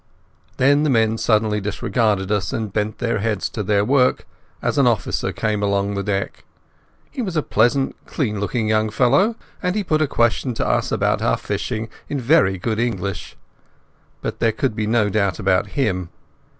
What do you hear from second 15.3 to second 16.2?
about him.